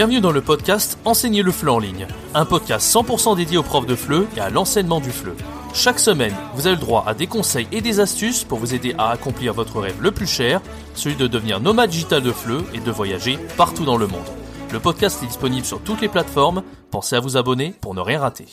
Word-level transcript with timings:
Bienvenue 0.00 0.22
dans 0.22 0.32
le 0.32 0.40
podcast 0.40 0.98
Enseigner 1.04 1.42
le 1.42 1.52
FLE 1.52 1.68
en 1.68 1.78
ligne, 1.78 2.06
un 2.32 2.46
podcast 2.46 2.90
100% 2.90 3.36
dédié 3.36 3.58
aux 3.58 3.62
profs 3.62 3.84
de 3.84 3.94
FLE 3.94 4.26
et 4.34 4.40
à 4.40 4.48
l'enseignement 4.48 4.98
du 4.98 5.10
FLE. 5.10 5.34
Chaque 5.74 5.98
semaine, 5.98 6.34
vous 6.54 6.66
avez 6.66 6.76
le 6.76 6.80
droit 6.80 7.04
à 7.06 7.12
des 7.12 7.26
conseils 7.26 7.68
et 7.70 7.82
des 7.82 8.00
astuces 8.00 8.44
pour 8.44 8.58
vous 8.58 8.74
aider 8.74 8.94
à 8.96 9.10
accomplir 9.10 9.52
votre 9.52 9.78
rêve 9.78 10.00
le 10.00 10.10
plus 10.10 10.26
cher, 10.26 10.62
celui 10.94 11.16
de 11.16 11.26
devenir 11.26 11.60
nomade 11.60 11.90
digital 11.90 12.22
de 12.22 12.32
FLE 12.32 12.64
et 12.72 12.80
de 12.80 12.90
voyager 12.90 13.38
partout 13.58 13.84
dans 13.84 13.98
le 13.98 14.06
monde. 14.06 14.24
Le 14.72 14.80
podcast 14.80 15.22
est 15.22 15.26
disponible 15.26 15.66
sur 15.66 15.82
toutes 15.82 16.00
les 16.00 16.08
plateformes, 16.08 16.62
pensez 16.90 17.16
à 17.16 17.20
vous 17.20 17.36
abonner 17.36 17.74
pour 17.82 17.94
ne 17.94 18.00
rien 18.00 18.20
rater. 18.20 18.46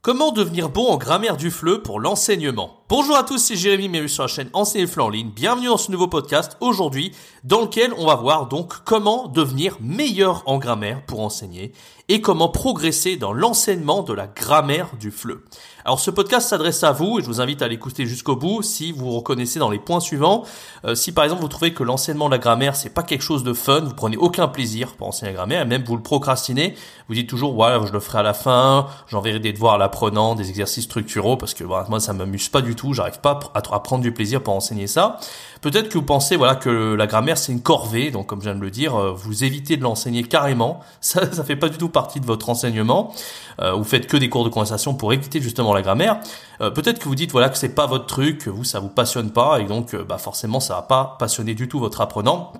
Comment 0.00 0.32
devenir 0.32 0.68
bon 0.68 0.88
en 0.88 0.96
grammaire 0.96 1.36
du 1.36 1.52
FLE 1.52 1.80
pour 1.80 2.00
l'enseignement? 2.00 2.81
Bonjour 2.94 3.16
à 3.16 3.22
tous, 3.22 3.38
c'est 3.38 3.56
Jérémy, 3.56 3.88
bienvenue 3.88 4.06
sur 4.10 4.24
la 4.24 4.28
chaîne 4.28 4.50
Enseigner 4.52 4.84
le 4.84 4.90
FLE 4.90 5.00
en 5.00 5.08
ligne. 5.08 5.30
Bienvenue 5.30 5.68
dans 5.68 5.78
ce 5.78 5.90
nouveau 5.90 6.08
podcast 6.08 6.58
aujourd'hui 6.60 7.12
dans 7.42 7.62
lequel 7.62 7.94
on 7.96 8.04
va 8.04 8.16
voir 8.16 8.48
donc 8.48 8.84
comment 8.84 9.28
devenir 9.28 9.78
meilleur 9.80 10.42
en 10.44 10.58
grammaire 10.58 11.02
pour 11.06 11.20
enseigner 11.20 11.72
et 12.08 12.20
comment 12.20 12.48
progresser 12.48 13.16
dans 13.16 13.32
l'enseignement 13.32 14.02
de 14.02 14.12
la 14.12 14.26
grammaire 14.26 14.90
du 15.00 15.10
FLE. 15.10 15.40
Alors 15.84 15.98
ce 15.98 16.10
podcast 16.10 16.48
s'adresse 16.48 16.84
à 16.84 16.92
vous 16.92 17.18
et 17.18 17.22
je 17.22 17.26
vous 17.26 17.40
invite 17.40 17.62
à 17.62 17.68
l'écouter 17.68 18.06
jusqu'au 18.06 18.36
bout 18.36 18.62
si 18.62 18.92
vous 18.92 19.10
reconnaissez 19.10 19.58
dans 19.58 19.70
les 19.70 19.78
points 19.78 20.00
suivants. 20.00 20.44
Euh, 20.84 20.94
si 20.94 21.12
par 21.12 21.24
exemple 21.24 21.42
vous 21.42 21.48
trouvez 21.48 21.72
que 21.72 21.82
l'enseignement 21.82 22.26
de 22.26 22.32
la 22.32 22.38
grammaire 22.38 22.76
c'est 22.76 22.90
pas 22.90 23.02
quelque 23.02 23.22
chose 23.22 23.42
de 23.42 23.52
fun, 23.52 23.80
vous 23.80 23.94
prenez 23.94 24.16
aucun 24.16 24.46
plaisir 24.46 24.94
pour 24.94 25.08
enseigner 25.08 25.32
la 25.32 25.36
grammaire 25.36 25.62
et 25.62 25.64
même 25.64 25.84
vous 25.84 25.96
le 25.96 26.02
procrastinez, 26.02 26.74
vous 27.08 27.14
dites 27.14 27.28
toujours 27.28 27.56
ouais 27.56 27.78
je 27.86 27.92
le 27.92 28.00
ferai 28.00 28.18
à 28.18 28.22
la 28.22 28.34
fin, 28.34 28.86
j'enverrai 29.08 29.40
des 29.40 29.52
devoirs 29.52 29.74
à 29.74 29.78
l'apprenant, 29.78 30.34
des 30.34 30.50
exercices 30.50 30.84
structuraux 30.84 31.36
parce 31.36 31.54
que 31.54 31.64
moi 31.64 31.98
ça 31.98 32.12
m'amuse 32.12 32.48
pas 32.48 32.60
du 32.60 32.74
tout, 32.76 32.81
j'arrive 32.92 33.20
pas 33.20 33.38
à, 33.54 33.60
prendre 33.80 34.02
du 34.02 34.12
plaisir 34.12 34.42
pour 34.42 34.54
enseigner 34.54 34.86
ça. 34.86 35.18
Peut-être 35.60 35.88
que 35.88 35.94
vous 35.94 36.04
pensez 36.04 36.36
voilà 36.36 36.56
que 36.56 36.94
la 36.94 37.06
grammaire 37.06 37.38
c'est 37.38 37.52
une 37.52 37.62
corvée, 37.62 38.10
donc 38.10 38.26
comme 38.26 38.40
je 38.40 38.46
viens 38.46 38.56
de 38.56 38.60
le 38.60 38.70
dire, 38.70 38.96
euh, 38.96 39.12
vous 39.12 39.44
évitez 39.44 39.76
de 39.76 39.82
l'enseigner 39.82 40.24
carrément. 40.24 40.80
Ça, 41.00 41.30
ça 41.32 41.44
fait 41.44 41.56
pas 41.56 41.68
du 41.68 41.78
tout 41.78 41.88
partie 41.88 42.20
de 42.20 42.26
votre 42.26 42.48
enseignement. 42.48 43.12
Euh, 43.60 43.72
vous 43.72 43.84
faites 43.84 44.06
que 44.06 44.16
des 44.16 44.28
cours 44.28 44.44
de 44.44 44.48
conversation 44.48 44.94
pour 44.94 45.12
éviter 45.12 45.40
justement 45.40 45.74
la 45.74 45.82
grammaire. 45.82 46.20
Euh, 46.60 46.70
peut-être 46.70 46.98
que 46.98 47.04
vous 47.04 47.14
dites 47.14 47.32
voilà 47.32 47.48
que 47.48 47.58
c'est 47.58 47.74
pas 47.74 47.86
votre 47.86 48.06
truc, 48.06 48.38
que 48.38 48.50
vous 48.50 48.64
ça 48.64 48.80
vous 48.80 48.88
passionne 48.88 49.30
pas 49.30 49.60
et 49.60 49.64
donc 49.64 49.94
euh, 49.94 50.04
bah 50.04 50.18
forcément 50.18 50.60
ça 50.60 50.74
va 50.74 50.82
pas 50.82 51.16
passionner 51.18 51.54
du 51.54 51.68
tout 51.68 51.78
votre 51.78 52.00
apprenant. 52.00 52.52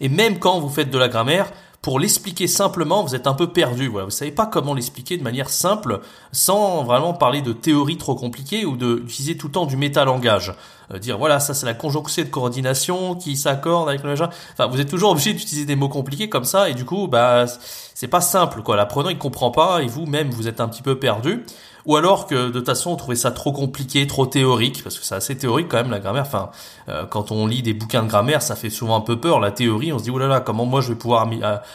Et 0.00 0.08
même 0.08 0.38
quand 0.38 0.60
vous 0.60 0.68
faites 0.68 0.90
de 0.90 0.98
la 0.98 1.08
grammaire, 1.08 1.50
pour 1.84 2.00
l'expliquer 2.00 2.46
simplement, 2.46 3.02
vous 3.02 3.14
êtes 3.14 3.26
un 3.26 3.34
peu 3.34 3.48
perdu. 3.48 3.88
Voilà, 3.88 4.06
vous 4.06 4.10
savez 4.10 4.30
pas 4.30 4.46
comment 4.46 4.72
l'expliquer 4.72 5.18
de 5.18 5.22
manière 5.22 5.50
simple, 5.50 6.00
sans 6.32 6.82
vraiment 6.82 7.12
parler 7.12 7.42
de 7.42 7.52
théorie 7.52 7.98
trop 7.98 8.14
compliquée 8.14 8.64
ou 8.64 8.78
de 8.78 9.02
utiliser 9.04 9.36
tout 9.36 9.48
le 9.48 9.52
temps 9.52 9.66
du 9.66 9.76
métalangage. 9.76 10.54
Euh, 10.92 10.98
dire 10.98 11.18
voilà, 11.18 11.40
ça 11.40 11.54
c'est 11.54 11.66
la 11.66 11.74
conjonction 11.74 12.22
de 12.22 12.28
coordination 12.28 13.14
qui 13.14 13.36
s'accorde 13.36 13.88
avec 13.88 14.02
le 14.02 14.10
machin. 14.10 14.28
Enfin, 14.52 14.66
vous 14.66 14.80
êtes 14.80 14.88
toujours 14.88 15.12
obligé 15.12 15.32
d'utiliser 15.32 15.66
des 15.66 15.76
mots 15.76 15.88
compliqués 15.88 16.28
comme 16.28 16.44
ça 16.44 16.68
et 16.68 16.74
du 16.74 16.84
coup, 16.84 17.08
bah 17.08 17.46
c'est 17.94 18.08
pas 18.08 18.20
simple 18.20 18.62
quoi. 18.62 18.76
L'apprenant 18.76 19.08
il 19.08 19.18
comprend 19.18 19.50
pas 19.50 19.82
et 19.82 19.86
vous-même 19.86 20.30
vous 20.30 20.48
êtes 20.48 20.60
un 20.60 20.68
petit 20.68 20.82
peu 20.82 20.98
perdu 20.98 21.44
ou 21.86 21.96
alors 21.96 22.26
que 22.26 22.48
de 22.48 22.52
toute 22.52 22.66
façon 22.66 22.90
on 22.92 22.96
trouvait 22.96 23.16
ça 23.16 23.30
trop 23.30 23.52
compliqué, 23.52 24.06
trop 24.06 24.26
théorique, 24.26 24.82
parce 24.82 24.98
que 24.98 25.04
c'est 25.04 25.14
assez 25.14 25.36
théorique 25.36 25.68
quand 25.68 25.76
même 25.76 25.90
la 25.90 26.00
grammaire. 26.00 26.24
Enfin, 26.26 26.50
euh, 26.88 27.04
quand 27.04 27.30
on 27.30 27.46
lit 27.46 27.62
des 27.62 27.74
bouquins 27.74 28.02
de 28.02 28.08
grammaire, 28.08 28.42
ça 28.42 28.56
fait 28.56 28.70
souvent 28.70 28.96
un 28.96 29.00
peu 29.00 29.20
peur. 29.20 29.40
La 29.40 29.50
théorie, 29.50 29.92
on 29.92 29.98
se 29.98 30.04
dit 30.04 30.10
oh 30.10 30.18
là 30.18 30.26
là, 30.26 30.40
comment 30.40 30.64
moi 30.64 30.80
je 30.80 30.88
vais 30.88 30.98
pouvoir 30.98 31.28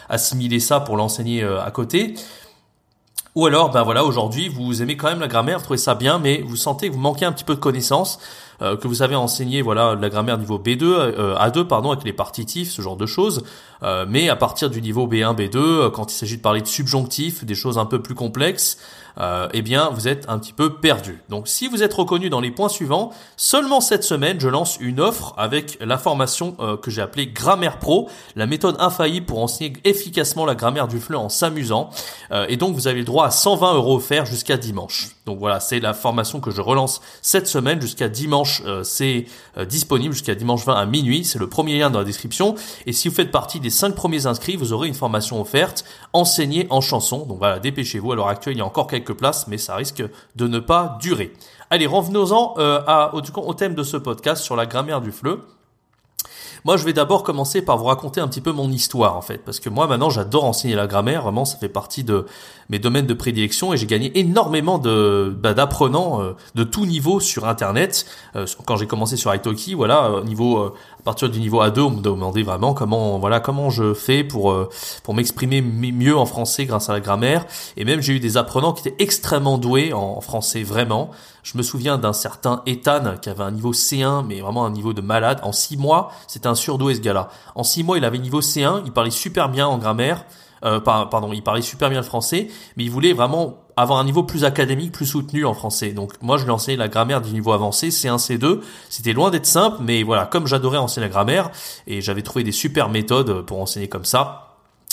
assimiler 0.10 0.60
ça 0.60 0.80
pour 0.80 0.98
l'enseigner 0.98 1.44
euh, 1.44 1.62
à 1.64 1.72
côté? 1.72 2.16
Ou 3.36 3.46
alors, 3.46 3.70
ben 3.70 3.84
voilà, 3.84 4.04
aujourd'hui, 4.04 4.50
vous 4.50 4.82
aimez 4.82 4.98
quand 4.98 5.08
même 5.08 5.20
la 5.20 5.28
grammaire, 5.28 5.62
trouvez 5.62 5.78
ça 5.78 5.94
bien, 5.94 6.18
mais 6.18 6.42
vous 6.42 6.56
sentez 6.56 6.90
que 6.90 6.94
vous 6.94 7.00
manquez 7.00 7.26
un 7.26 7.32
petit 7.32 7.44
peu 7.44 7.54
de 7.54 7.60
connaissances, 7.60 8.20
euh, 8.62 8.78
que 8.78 8.88
vous 8.88 9.02
avez 9.02 9.16
enseigné, 9.16 9.62
voilà, 9.62 9.96
la 9.96 10.10
grammaire 10.10 10.38
niveau 10.38 10.60
B2, 10.60 10.84
euh, 10.84 11.36
A2, 11.36 11.66
pardon, 11.66 11.92
avec 11.92 12.04
les 12.04 12.14
partitifs, 12.14 12.72
ce 12.72 12.82
genre 12.82 12.98
de 12.98 13.06
choses. 13.06 13.44
Euh, 13.82 14.06
mais 14.08 14.30
à 14.30 14.36
partir 14.36 14.70
du 14.70 14.82
niveau 14.82 15.08
B1, 15.08 15.36
B2, 15.36 15.92
quand 15.92 16.12
il 16.12 16.16
s'agit 16.16 16.38
de 16.38 16.42
parler 16.42 16.62
de 16.62 16.68
subjonctifs, 16.68 17.46
des 17.46 17.56
choses 17.56 17.78
un 17.78 17.86
peu 17.86 18.02
plus 18.02 18.16
complexes, 18.16 18.78
eh 19.52 19.62
bien, 19.62 19.90
vous 19.90 20.08
êtes 20.08 20.24
un 20.30 20.40
petit 20.40 20.54
peu 20.54 20.76
perdu. 20.76 21.22
Donc, 21.28 21.50
si 21.50 21.68
vous 21.68 21.84
êtes 21.84 21.94
reconnu 21.94 22.30
dans 22.30 22.40
les 22.40 22.52
points 22.52 22.70
suivants, 22.70 23.12
seulement 23.36 23.82
cette 23.82 24.06
semaine, 24.06 24.40
je 24.40 24.48
lance 24.48 24.78
une 24.80 25.02
offre 25.02 25.34
avec 25.36 25.78
la 25.82 25.98
formation 25.98 26.56
que 26.82 26.90
j'ai 26.90 27.02
appelée 27.02 27.28
Grammaire 27.28 27.80
Pro, 27.80 28.08
la 28.38 28.46
méthode 28.46 28.78
infaillible 28.80 29.26
pour 29.26 29.44
enseigner 29.44 29.74
efficacement 29.84 30.46
la 30.46 30.56
grammaire 30.56 30.88
du 30.88 31.02
fleu 31.02 31.18
en 31.18 31.28
s'amusant. 31.28 31.90
et 32.48 32.56
donc, 32.56 32.76
vous 32.76 32.88
avez 32.88 33.00
le 33.00 33.06
droit 33.06 33.26
à 33.26 33.32
120 33.32 33.74
euros 33.74 33.98
offerts 33.98 34.26
jusqu'à 34.26 34.56
dimanche. 34.56 35.10
Donc 35.30 35.38
voilà, 35.38 35.60
c'est 35.60 35.80
la 35.80 35.94
formation 35.94 36.40
que 36.40 36.50
je 36.50 36.60
relance 36.60 37.02
cette 37.22 37.46
semaine 37.46 37.80
jusqu'à 37.80 38.10
dimanche. 38.10 38.49
C'est 38.84 39.26
disponible 39.68 40.14
jusqu'à 40.14 40.36
dimanche 40.36 40.66
20 40.66 40.76
à 40.76 40.86
minuit. 40.86 41.24
C'est 41.24 41.40
le 41.40 41.48
premier 41.48 41.78
lien 41.78 41.90
dans 41.90 42.00
la 42.00 42.06
description. 42.06 42.56
Et 42.86 42.94
si 42.94 43.08
vous 43.08 43.16
faites 43.16 43.32
partie 43.32 43.60
des 43.60 43.70
5 43.70 43.96
premiers 43.96 44.26
inscrits, 44.26 44.56
vous 44.56 44.74
aurez 44.74 44.88
une 44.88 44.94
formation 44.94 45.42
offerte 45.42 45.86
enseignée 46.14 46.68
en 46.70 46.82
chanson. 46.82 47.26
Donc 47.26 47.40
voilà, 47.40 47.60
dépêchez-vous. 47.60 48.12
À 48.12 48.16
l'heure 48.16 48.28
actuelle, 48.28 48.56
il 48.56 48.60
y 48.60 48.62
a 48.62 48.66
encore 48.66 48.88
quelques 48.88 49.14
places, 49.14 49.48
mais 49.48 49.58
ça 49.58 49.76
risque 49.76 50.04
de 50.36 50.48
ne 50.48 50.60
pas 50.60 50.98
durer. 51.02 51.34
Allez, 51.70 51.88
revenons-en 51.88 52.56
euh, 52.58 52.82
au, 53.14 53.22
au 53.40 53.54
thème 53.54 53.76
de 53.76 53.84
ce 53.84 53.98
podcast 53.98 54.44
sur 54.44 54.56
la 54.56 54.66
grammaire 54.66 55.02
du 55.02 55.12
fleu. 55.12 55.42
Moi, 56.66 56.78
je 56.78 56.86
vais 56.86 56.94
d'abord 56.94 57.24
commencer 57.24 57.62
par 57.62 57.78
vous 57.78 57.86
raconter 57.86 58.22
un 58.22 58.28
petit 58.28 58.42
peu 58.42 58.52
mon 58.52 58.70
histoire, 58.72 59.16
en 59.16 59.22
fait, 59.22 59.40
parce 59.40 59.60
que 59.60 59.70
moi, 59.70 59.88
maintenant, 59.88 60.10
j'adore 60.10 60.46
enseigner 60.46 60.76
la 60.76 60.88
grammaire. 60.88 61.24
Vraiment, 61.24 61.46
ça 61.46 61.58
fait 61.58 61.70
partie 61.70 62.04
de 62.04 62.26
mes 62.70 62.80
domaines 62.80 63.08
de 63.08 63.14
prédilection 63.14 63.74
et 63.74 63.78
j'ai 63.78 63.88
gagné 63.88 64.18
énormément 64.20 64.78
de 64.78 65.36
bah, 65.38 65.54
d'apprenants 65.54 66.22
euh, 66.22 66.34
de 66.56 66.64
tout 66.64 66.86
niveau 66.86 67.20
sur 67.20 67.48
Internet. 67.48 68.06
Euh, 68.36 68.46
quand 68.66 68.78
j'ai 68.78 68.88
commencé 68.88 69.18
sur 69.18 69.34
Italki, 69.34 69.74
voilà, 69.74 70.12
au 70.12 70.24
niveau 70.24 70.60
euh, 70.60 70.74
à 71.00 71.04
partir 71.04 71.30
du 71.30 71.40
niveau 71.40 71.62
A2, 71.64 71.80
on 71.80 71.90
me 71.92 72.02
demandait 72.02 72.44
vraiment 72.44 72.74
comment 72.74 73.20
voilà 73.20 73.40
comment 73.40 73.70
je 73.70 73.94
fais 73.94 74.24
pour 74.24 74.70
pour 75.04 75.14
m'exprimer 75.14 75.62
mieux 75.62 76.18
en 76.18 76.26
français 76.26 76.66
grâce 76.66 76.90
à 76.90 76.94
la 76.94 77.00
grammaire. 77.00 77.46
Et 77.78 77.86
même 77.86 78.02
j'ai 78.02 78.14
eu 78.14 78.20
des 78.20 78.38
apprenants 78.38 78.74
qui 78.74 78.88
étaient 78.88 79.02
extrêmement 79.04 79.58
doués 79.58 79.94
en 79.94 80.22
français, 80.22 80.64
vraiment. 80.64 81.12
Je 81.44 81.58
me 81.58 81.64
souviens 81.64 81.98
d'un 81.98 82.14
certain 82.14 82.62
Ethan 82.66 83.18
qui 83.22 83.30
avait 83.30 83.44
un 83.44 83.52
niveau 83.52 83.74
C1, 83.74 84.26
mais 84.26 84.42
vraiment 84.42 84.66
un 84.66 84.72
niveau 84.72 84.94
de 84.94 85.02
malade. 85.02 85.40
En 85.44 85.52
six 85.52 85.78
mois, 85.78 86.12
c'était 86.28 86.48
un 86.48 86.56
surdoué 86.56 86.96
ce 86.96 87.00
gars-là. 87.00 87.30
En 87.56 87.64
six 87.64 87.84
mois, 87.84 87.98
il 87.98 88.06
avait 88.06 88.20
niveau 88.20 88.42
C1, 88.42 88.82
il 88.86 88.92
parlait 88.92 89.10
super 89.10 89.50
bien 89.50 89.68
en 89.68 89.78
grammaire. 89.78 90.26
Euh, 90.66 90.80
pardon, 90.80 91.32
il 91.34 91.42
parlait 91.42 91.62
super 91.62 91.90
bien 91.90 92.00
le 92.00 92.06
français, 92.06 92.48
mais 92.78 92.84
il 92.84 92.92
voulait 92.92 93.14
vraiment 93.14 93.58
avoir 93.76 94.00
un 94.00 94.04
niveau 94.04 94.24
plus 94.24 94.44
académique, 94.44 94.92
plus 94.92 95.06
soutenu 95.06 95.46
en 95.46 95.54
français. 95.54 95.92
Donc 95.92 96.14
moi, 96.22 96.38
je 96.38 96.44
lui 96.44 96.52
enseigné 96.52 96.78
la 96.78 96.88
grammaire 96.88 97.22
du 97.22 97.32
niveau 97.32 97.54
avancé, 97.54 97.90
C1, 97.90 98.18
C2. 98.18 98.60
C'était 98.90 99.14
loin 99.14 99.30
d'être 99.30 99.46
simple, 99.46 99.78
mais 99.82 100.04
voilà, 100.04 100.26
comme 100.26 100.48
j'adorais 100.48 100.78
enseigner 100.78 101.08
la 101.08 101.12
grammaire, 101.12 101.50
et 101.88 102.02
j'avais 102.02 102.22
trouvé 102.22 102.44
des 102.44 102.52
super 102.52 102.90
méthodes 102.90 103.46
pour 103.46 103.62
enseigner 103.62 103.88
comme 103.88 104.06
ça, 104.06 104.49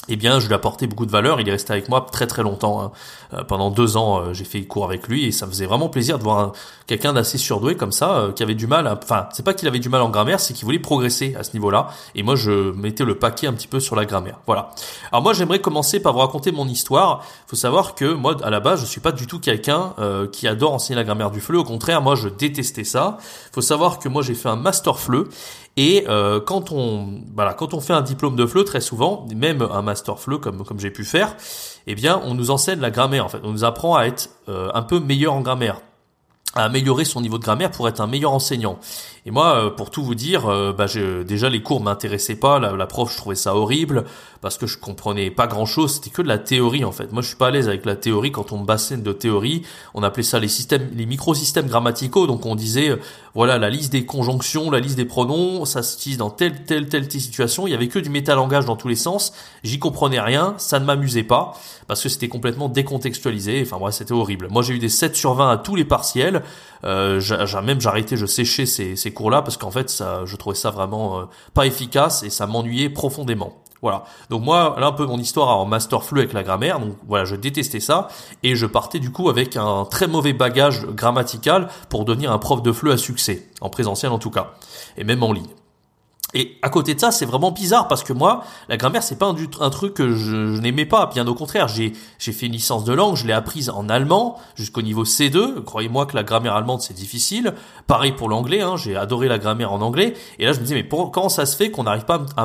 eh 0.09 0.17
bien, 0.17 0.39
je 0.39 0.47
lui 0.47 0.53
ai 0.53 0.57
apporté 0.57 0.87
beaucoup 0.87 1.07
de 1.07 1.11
valeur. 1.11 1.41
Il 1.41 1.49
est 1.49 1.53
resté 1.53 1.73
avec 1.73 1.89
moi 1.89 2.07
très 2.11 2.27
très 2.27 2.43
longtemps. 2.43 2.81
Hein. 2.81 2.93
Euh, 3.35 3.45
pendant 3.45 3.71
deux 3.71 3.97
ans, 3.97 4.21
euh, 4.21 4.33
j'ai 4.33 4.45
fait 4.45 4.63
cours 4.63 4.85
avec 4.85 5.09
lui 5.09 5.27
et 5.27 5.33
ça 5.33 5.47
faisait 5.47 5.67
vraiment 5.67 5.89
plaisir 5.89 6.19
de 6.19 6.23
voir 6.23 6.53
quelqu'un 6.87 7.13
d'assez 7.13 7.39
surdoué 7.39 7.77
comme 7.77 7.93
ça, 7.93 8.19
euh, 8.19 8.33
qui 8.33 8.43
avait 8.43 8.55
du 8.55 8.67
mal. 8.67 8.87
À... 8.87 8.99
Enfin, 9.03 9.29
c'est 9.33 9.45
pas 9.45 9.55
qu'il 9.55 9.67
avait 9.67 9.79
du 9.79 9.89
mal 9.89 10.03
en 10.03 10.11
grammaire, 10.11 10.39
c'est 10.41 10.55
qu'il 10.55 10.65
voulait 10.65 10.79
progresser 10.79 11.35
à 11.39 11.43
ce 11.43 11.53
niveau-là. 11.55 11.89
Et 12.15 12.23
moi, 12.23 12.37
je 12.37 12.73
mettais 12.73 13.05
le 13.05 13.19
paquet 13.19 13.47
un 13.47 13.53
petit 13.53 13.69
peu 13.69 13.81
sur 13.81 13.97
la 13.97 14.05
grammaire. 14.05 14.39
Voilà. 14.47 14.71
Alors 15.11 15.23
moi, 15.23 15.33
j'aimerais 15.33 15.61
commencer 15.61 16.01
par 16.01 16.13
vous 16.13 16.21
raconter 16.21 16.53
mon 16.53 16.69
histoire. 16.69 17.25
Faut 17.47 17.57
savoir 17.57 17.95
que 17.95 18.13
moi, 18.13 18.37
à 18.45 18.51
la 18.51 18.61
base, 18.61 18.81
je 18.81 18.87
suis 18.87 19.01
pas 19.01 19.13
du 19.13 19.27
tout 19.27 19.41
quelqu'un 19.41 19.95
qui 20.33 20.47
adore 20.49 20.73
enseigner 20.75 20.97
la 20.97 21.05
grammaire 21.05 21.31
du 21.31 21.41
fleu. 21.41 21.59
Au 21.59 21.65
contraire, 21.65 22.03
moi, 22.03 22.15
je 22.15 22.29
détestais 22.29 22.85
ça. 22.85 23.19
Faut 23.53 23.61
savoir 23.61 23.99
que 23.99 24.09
moi, 24.09 24.23
j'ai 24.23 24.35
fait 24.35 24.49
un 24.49 24.57
master 24.57 24.99
fleu 24.99 25.29
et 25.77 26.05
euh, 26.09 26.41
quand 26.41 26.73
on 26.73 27.21
voilà, 27.35 27.53
quand 27.53 27.75
on 27.75 27.81
fait 27.81 27.93
un 27.93 28.03
diplôme 28.03 28.35
de 28.35 28.47
FLE, 28.47 28.65
très 28.65 28.81
souvent, 28.81 29.27
même 29.35 29.63
un 29.63 29.83
master 29.83 30.19
FLE 30.19 30.39
comme 30.39 30.65
comme 30.65 30.81
j'ai 30.81 30.91
pu 30.91 31.05
faire, 31.05 31.37
eh 31.87 31.95
bien, 31.95 32.21
on 32.25 32.35
nous 32.35 32.51
enseigne 32.51 32.81
la 32.81 32.91
grammaire. 32.91 33.27
En 33.27 33.29
fait, 33.29 33.41
on 33.43 33.53
nous 33.53 33.65
apprend 33.65 33.95
à 33.97 34.05
être 34.07 34.31
euh, 34.49 34.71
un 34.75 34.83
peu 34.83 35.01
meilleur 35.01 35.35
en 35.35 35.43
grammaire 35.43 35.81
à 36.55 36.65
améliorer 36.65 37.05
son 37.05 37.21
niveau 37.21 37.39
de 37.39 37.45
grammaire 37.45 37.71
pour 37.71 37.87
être 37.89 38.01
un 38.01 38.07
meilleur 38.07 38.33
enseignant. 38.33 38.79
Et 39.27 39.33
moi, 39.33 39.57
euh, 39.57 39.71
pour 39.71 39.91
tout 39.91 40.05
vous 40.05 40.15
dire, 40.15 40.47
euh, 40.47 40.73
bah, 40.73 40.87
déjà 41.27 41.49
les 41.49 41.61
cours 41.61 41.81
m'intéressaient 41.81 42.37
pas, 42.37 42.61
la, 42.61 42.77
la, 42.77 42.87
prof 42.87 43.11
je 43.11 43.17
trouvais 43.17 43.35
ça 43.35 43.57
horrible 43.57 44.05
parce 44.41 44.59
que 44.59 44.69
je 44.69 44.79
comprenais 44.79 45.31
pas 45.33 45.49
grand 45.49 45.67
chose, 45.67 45.95
c'était 45.95 46.11
que 46.11 46.23
de 46.23 46.29
la 46.29 46.39
théorie 46.39 46.85
en 46.85 46.93
fait. 46.93 47.13
Moi 47.13 47.23
je 47.23 47.27
suis 47.27 47.37
pas 47.37 47.49
à 47.49 47.51
l'aise 47.51 47.69
avec 47.69 47.85
la 47.85 47.97
théorie 47.97 48.31
quand 48.31 48.53
on 48.53 48.59
me 48.59 48.65
bassine 48.65 49.03
de 49.03 49.13
théorie, 49.13 49.63
on 49.95 50.05
appelait 50.05 50.23
ça 50.23 50.39
les 50.39 50.47
systèmes, 50.47 50.89
les 50.95 51.07
microsystèmes 51.07 51.67
grammaticaux, 51.67 52.29
donc 52.29 52.47
on 52.47 52.55
disait 52.55 52.91
euh, 52.91 53.01
voilà 53.35 53.59
la 53.59 53.71
liste 53.71 53.91
des 53.91 54.07
conjonctions, 54.07 54.71
la 54.71 54.79
liste 54.79 54.97
des 54.97 55.05
pronoms, 55.05 55.65
ça 55.65 55.83
se 55.83 55.97
utilise 55.97 56.19
dans 56.19 56.31
telle 56.31 56.65
telle 56.65 56.89
telle 56.89 57.11
situation, 57.11 57.67
il 57.67 57.71
y 57.71 57.75
avait 57.75 57.89
que 57.89 57.99
du 57.99 58.09
métalangage 58.09 58.67
dans 58.67 58.77
tous 58.77 58.87
les 58.87 58.95
sens, 58.95 59.33
j'y 59.65 59.81
comprenais 59.81 60.21
rien, 60.21 60.55
ça 60.59 60.79
ne 60.79 60.85
m'amusait 60.85 61.25
pas 61.25 61.55
parce 61.89 62.03
que 62.03 62.09
c'était 62.09 62.29
complètement 62.29 62.69
décontextualisé, 62.69 63.63
enfin 63.63 63.79
bref 63.79 63.95
c'était 63.95 64.13
horrible. 64.13 64.47
Moi 64.51 64.63
j'ai 64.63 64.75
eu 64.75 64.79
des 64.79 64.89
7 64.89 65.17
sur 65.17 65.35
20 65.35 65.51
à 65.51 65.57
tous 65.57 65.75
les 65.75 65.85
partiels, 65.85 66.43
euh, 66.85 67.21
même 67.65 67.81
j'arrêtais, 67.81 68.17
je 68.17 68.27
séchais 68.27 68.67
ces, 68.67 68.97
ces 68.97 69.13
cours-là 69.17 69.43
parce 69.43 69.57
qu'en 69.57 69.73
fait, 69.73 69.91
ça, 69.91 70.25
je 70.25 70.37
trouvais 70.37 70.55
ça 70.55 70.71
vraiment 70.71 71.19
euh, 71.19 71.25
pas 71.55 71.67
efficace 71.67 72.23
et 72.23 72.31
ça 72.31 72.47
m'ennuyait 72.47 72.91
profondément. 72.91 73.55
Voilà. 73.83 74.05
Donc 74.31 74.43
moi, 74.43 74.77
là 74.79 74.87
un 74.87 74.93
peu 74.93 75.07
mon 75.07 75.19
histoire 75.19 75.49
en 75.49 75.67
master 75.67 76.03
flux 76.03 76.21
avec 76.21 76.33
la 76.33 76.43
grammaire. 76.43 76.81
Donc 76.81 76.97
voilà, 77.07 77.25
je 77.25 77.37
détestais 77.37 77.81
ça 77.81 78.09
et 78.43 78.55
je 78.55 78.67
partais 78.67 78.99
du 78.99 79.11
coup 79.11 79.29
avec 79.29 79.57
un 79.57 79.85
très 79.85 80.07
mauvais 80.07 80.33
bagage 80.33 80.87
grammatical 80.87 81.69
pour 81.89 82.05
devenir 82.05 82.33
un 82.33 82.39
prof 82.39 82.63
de 82.63 82.73
flux 82.73 82.93
à 82.93 82.97
succès, 82.97 83.49
en 83.61 83.69
présentiel 83.69 84.13
en 84.13 84.19
tout 84.19 84.31
cas, 84.31 84.53
et 84.97 85.05
même 85.05 85.23
en 85.23 85.33
ligne. 85.33 85.51
Et 86.37 86.59
à 86.61 86.69
côté 86.69 86.95
de 86.95 87.01
ça, 87.01 87.13
c'est 87.13 87.25
vraiment 87.25 87.51
bizarre 87.51 87.89
parce 87.89 88.05
que 88.05 88.13
moi, 88.13 88.45
la 88.69 88.77
grammaire, 88.77 89.03
c'est 89.03 89.19
pas 89.19 89.25
un, 89.25 89.71
truc 89.71 89.95
que 89.95 90.15
je, 90.15 90.61
n'aimais 90.61 90.85
pas. 90.85 91.07
Bien 91.07 91.27
au 91.27 91.35
contraire, 91.35 91.67
j'ai 91.67 91.95
fait 92.19 92.45
une 92.45 92.53
licence 92.53 92.85
de 92.85 92.93
langue, 92.93 93.17
je 93.17 93.27
l'ai 93.27 93.33
apprise 93.33 93.71
en 93.71 93.89
allemand 93.89 94.39
jusqu'au 94.55 94.83
niveau 94.83 95.05
C2. 95.05 95.65
Croyez-moi 95.65 96.05
que 96.05 96.15
la 96.15 96.25
grammaire 96.25 96.55
allemande 96.55 96.83
c'est 96.83 96.93
difficile. 96.93 97.55
Pareil 97.87 98.13
pour 98.13 98.29
l'anglais, 98.29 98.61
hein, 98.61 98.77
j'ai 98.77 98.97
adoré 98.97 99.29
la 99.29 99.39
grammaire 99.39 99.73
en 99.73 99.81
anglais. 99.81 100.13
Et 100.39 100.45
là, 100.45 100.53
je 100.53 100.59
me 100.59 100.65
disais 100.65 100.75
mais 100.75 100.87
comment 100.87 101.31
ça 101.31 101.47
se 101.47 101.57
fait 101.57 101.71
qu'on 101.71 101.85
n'arrive 101.85 102.05
pas 102.05 102.27
à 102.37 102.45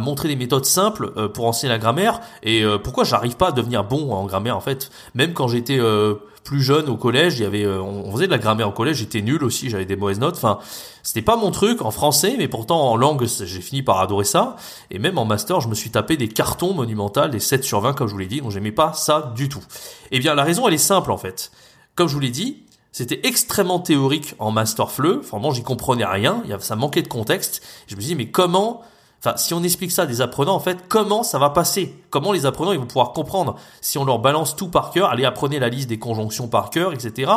montrer 0.00 0.26
des 0.26 0.36
méthodes 0.36 0.64
simples 0.64 1.12
euh, 1.16 1.28
pour 1.28 1.46
enseigner 1.46 1.72
la 1.72 1.78
grammaire? 1.78 2.18
Et 2.42 2.64
euh, 2.64 2.78
pourquoi 2.78 3.04
j'arrive 3.04 3.36
pas 3.36 3.50
à 3.50 3.52
devenir 3.52 3.84
bon 3.84 4.12
en 4.12 4.24
grammaire 4.24 4.56
en 4.56 4.60
fait? 4.60 4.90
Même 5.14 5.32
quand 5.32 5.46
j'étais 5.46 5.78
euh, 5.78 6.16
plus 6.44 6.62
jeune 6.62 6.88
au 6.88 6.96
collège, 6.96 7.38
il 7.38 7.42
y 7.42 7.46
avait, 7.46 7.64
euh, 7.64 7.80
on 7.80 8.10
faisait 8.12 8.26
de 8.26 8.32
la 8.32 8.38
grammaire 8.38 8.68
au 8.68 8.72
collège, 8.72 8.96
j'étais 8.96 9.22
nul 9.22 9.44
aussi, 9.44 9.70
j'avais 9.70 9.84
des 9.84 9.96
mauvaises 9.96 10.18
notes. 10.18 10.36
Enfin, 10.36 10.58
c'était 11.02 11.22
pas 11.22 11.36
mon 11.36 11.50
truc 11.50 11.82
en 11.82 11.90
français, 11.90 12.34
mais 12.38 12.48
pourtant 12.48 12.90
en 12.90 12.96
langue, 12.96 13.26
j'ai 13.26 13.60
fini 13.60 13.82
par 13.82 14.00
adorer 14.00 14.24
ça. 14.24 14.56
Et 14.90 14.98
même 14.98 15.18
en 15.18 15.24
master, 15.24 15.60
je 15.60 15.68
me 15.68 15.74
suis 15.74 15.90
tapé 15.90 16.16
des 16.16 16.28
cartons 16.28 16.74
monumentaux, 16.74 17.28
des 17.28 17.40
7 17.40 17.64
sur 17.64 17.80
20 17.80 17.92
comme 17.92 18.08
je 18.08 18.12
vous 18.12 18.18
l'ai 18.18 18.26
dit, 18.26 18.40
donc 18.40 18.50
j'aimais 18.50 18.72
pas 18.72 18.92
ça 18.92 19.32
du 19.36 19.48
tout. 19.48 19.62
Eh 20.10 20.18
bien, 20.18 20.34
la 20.34 20.44
raison, 20.44 20.66
elle 20.66 20.74
est 20.74 20.78
simple 20.78 21.12
en 21.12 21.18
fait. 21.18 21.50
Comme 21.94 22.08
je 22.08 22.14
vous 22.14 22.20
l'ai 22.20 22.30
dit, 22.30 22.64
c'était 22.92 23.20
extrêmement 23.24 23.78
théorique 23.78 24.34
en 24.38 24.50
master 24.50 24.90
fleu. 24.90 25.20
Vraiment, 25.30 25.52
j'y 25.52 25.62
comprenais 25.62 26.04
rien. 26.04 26.42
Ça 26.58 26.74
manquait 26.74 27.02
de 27.02 27.08
contexte. 27.08 27.62
Je 27.86 27.94
me 27.94 28.00
dis, 28.00 28.14
mais 28.14 28.30
comment 28.30 28.82
Enfin, 29.22 29.36
si 29.36 29.52
on 29.52 29.62
explique 29.62 29.92
ça 29.92 30.06
des 30.06 30.22
apprenants, 30.22 30.54
en 30.54 30.60
fait, 30.60 30.88
comment 30.88 31.22
ça 31.22 31.38
va 31.38 31.50
passer? 31.50 31.94
Comment 32.08 32.32
les 32.32 32.46
apprenants 32.46 32.72
ils 32.72 32.78
vont 32.78 32.86
pouvoir 32.86 33.12
comprendre? 33.12 33.56
Si 33.82 33.98
on 33.98 34.04
leur 34.06 34.18
balance 34.18 34.56
tout 34.56 34.68
par 34.68 34.90
cœur, 34.92 35.10
allez 35.10 35.26
apprenez 35.26 35.58
la 35.58 35.68
liste 35.68 35.90
des 35.90 35.98
conjonctions 35.98 36.48
par 36.48 36.70
cœur, 36.70 36.94
etc. 36.94 37.30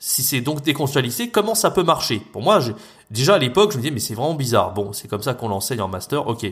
Si 0.00 0.24
c'est 0.24 0.40
donc 0.40 0.62
décontextualisé, 0.62 1.30
comment 1.30 1.54
ça 1.54 1.70
peut 1.70 1.84
marcher? 1.84 2.18
Pour 2.18 2.42
moi, 2.42 2.58
déjà 3.12 3.34
à 3.34 3.38
l'époque, 3.38 3.70
je 3.70 3.76
me 3.76 3.82
disais 3.82 3.94
mais 3.94 4.00
c'est 4.00 4.14
vraiment 4.14 4.34
bizarre. 4.34 4.74
Bon, 4.74 4.92
c'est 4.92 5.06
comme 5.06 5.22
ça 5.22 5.34
qu'on 5.34 5.48
l'enseigne 5.48 5.80
en 5.80 5.86
master, 5.86 6.26
ok. 6.26 6.44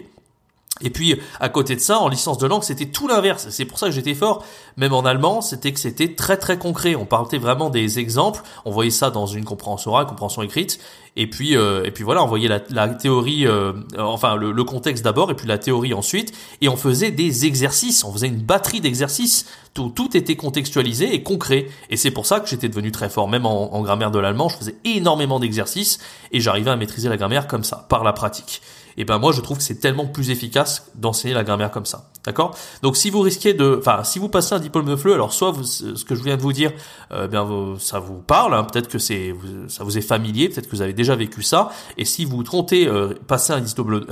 Et 0.83 0.91
puis 0.91 1.21
à 1.41 1.49
côté 1.49 1.77
de 1.77 1.81
ça, 1.81 1.99
en 1.99 2.09
licence 2.09 2.39
de 2.39 2.47
langue, 2.47 2.63
c'était 2.63 2.87
tout 2.87 3.09
l'inverse. 3.09 3.49
C'est 3.51 3.65
pour 3.65 3.79
ça 3.79 3.87
que 3.87 3.93
j'étais 3.93 4.15
fort. 4.15 4.45
Même 4.77 4.93
en 4.93 5.03
allemand, 5.03 5.41
c'était 5.41 5.73
que 5.73 5.81
c'était 5.81 6.15
très 6.15 6.37
très 6.37 6.59
concret. 6.59 6.95
On 6.95 7.07
parlait 7.07 7.39
vraiment 7.39 7.71
des 7.71 7.99
exemples. 7.99 8.43
On 8.65 8.71
voyait 8.71 8.91
ça 8.91 9.11
dans 9.11 9.27
une 9.27 9.45
compréhension 9.45 9.93
orale, 9.93 10.07
compréhension 10.07 10.43
écrite. 10.43 10.81
Et 11.17 11.29
puis 11.29 11.57
euh, 11.57 11.85
et 11.85 11.91
puis 11.91 12.05
voilà, 12.05 12.23
on 12.23 12.27
voyait 12.27 12.49
la, 12.49 12.89
théorie, 12.89 13.47
euh, 13.47 13.73
enfin 13.99 14.37
le, 14.37 14.65
contexte 14.65 15.05
d'abord, 15.05 15.31
et 15.31 15.35
puis 15.35 15.47
la 15.47 15.59
théorie 15.59 15.93
ensuite. 15.93 16.33
Et 16.61 16.69
on 16.69 16.77
faisait 16.77 17.11
des 17.11 17.47
exercices. 17.47 18.05
On 18.05 18.13
faisait 18.13 18.29
une 18.29 18.41
batterie 18.41 18.81
d'exercices. 18.81 19.47
Tout 19.75 19.91
tout 19.95 20.17
était 20.17 20.37
contextualisé 20.37 21.15
et 21.15 21.23
concret. 21.23 21.67
Et 21.91 21.97
c'est 21.97 22.11
pour 22.11 22.27
ça 22.27 22.41
que 22.41 22.49
j'étais 22.49 22.69
devenu 22.69 22.93
très 22.93 23.09
fort. 23.09 23.29
Même 23.29 23.47
en 23.47 23.83
grammaire 23.83 24.11
de 24.11 24.19
l'allemand, 24.19 24.49
je 24.49 24.57
faisais 24.57 24.77
énormément 24.85 25.41
d'exercices 25.41 25.99
et 26.33 26.41
j'arrivais 26.41 26.71
à 26.71 26.77
maîtriser 26.77 27.09
la 27.09 27.17
grammaire 27.17 27.47
comme 27.47 27.65
ça, 27.65 27.87
par 27.89 28.05
la 28.05 28.13
pratique 28.13 28.63
et 29.01 29.05
ben 29.05 29.19
moi 29.19 29.33
je 29.33 29.41
trouve 29.41 29.57
que 29.57 29.63
c'est 29.63 29.81
tellement 29.81 30.07
plus 30.07 30.31
efficace 30.31 30.91
d'enseigner 30.95 31.33
la 31.33 31.43
grammaire 31.43 31.71
comme 31.71 31.87
ça. 31.87 32.11
D'accord? 32.27 32.55
Donc 32.83 32.99
si 32.99 33.09
vous 33.09 33.23
risquez 33.23 33.55
de 33.55 33.77
enfin 33.79 34.05
si 34.05 34.19
vous 34.19 34.29
passez 34.29 34.55
un 34.55 34.59
diplôme 34.59 34.85
de 34.85 34.95
FLE, 34.95 35.15
alors 35.15 35.33
soit 35.33 35.53
vous, 35.53 35.65
ce 35.65 36.05
que 36.05 36.15
je 36.15 36.23
viens 36.23 36.37
de 36.37 36.43
vous 36.43 36.53
dire 36.53 36.71
euh, 37.13 37.27
bien 37.27 37.49
ça 37.79 37.99
vous 37.99 38.19
parle, 38.19 38.53
hein, 38.53 38.65
peut-être 38.65 38.89
que 38.89 38.99
c'est 38.99 39.35
ça 39.69 39.85
vous 39.85 39.97
est 39.97 40.03
familier, 40.03 40.51
peut-être 40.51 40.67
que 40.67 40.77
vous 40.77 40.83
avez 40.83 40.93
déjà 40.93 41.17
vécu 41.17 41.43
ça 41.43 41.71
et 41.97 42.05
si 42.05 42.27
vous 42.27 42.45
comptez 42.45 42.87
euh, 42.87 43.15
passer 43.27 43.55
un 43.55 43.61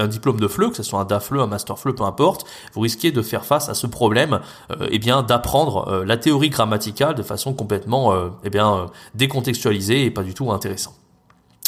diplôme 0.08 0.40
de 0.40 0.48
FLE, 0.48 0.70
que 0.70 0.76
ce 0.76 0.82
soit 0.82 1.00
un 1.00 1.04
DAFLE, 1.04 1.40
un 1.40 1.46
master 1.46 1.78
FLE, 1.78 1.94
peu 1.94 2.04
importe, 2.04 2.46
vous 2.72 2.80
risquez 2.80 3.12
de 3.12 3.20
faire 3.20 3.44
face 3.44 3.68
à 3.68 3.74
ce 3.74 3.86
problème 3.86 4.40
euh, 4.70 4.88
eh 4.90 4.98
bien 4.98 5.22
d'apprendre 5.22 5.86
euh, 5.88 6.04
la 6.06 6.16
théorie 6.16 6.48
grammaticale 6.48 7.14
de 7.14 7.22
façon 7.22 7.52
complètement 7.52 8.14
eh 8.44 8.50
bien 8.50 8.86
décontextualisée 9.14 10.04
et 10.04 10.10
pas 10.10 10.22
du 10.22 10.32
tout 10.32 10.50
intéressant. 10.50 10.94